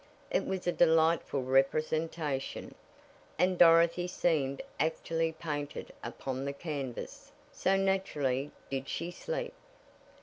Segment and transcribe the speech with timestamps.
[0.31, 2.73] It was a delightful representation,
[3.37, 9.53] and Dorothy seemed actually painted upon the canvas, so naturally did she sleep.